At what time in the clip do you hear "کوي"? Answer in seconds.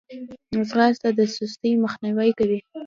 2.37-2.59